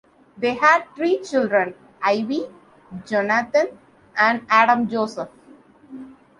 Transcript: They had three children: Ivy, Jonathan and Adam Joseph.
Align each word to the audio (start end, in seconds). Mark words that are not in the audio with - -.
They 0.35 0.55
had 0.55 0.85
three 0.95 1.19
children: 1.23 1.75
Ivy, 2.01 2.47
Jonathan 3.05 3.77
and 4.17 4.43
Adam 4.49 4.87
Joseph. 4.89 5.29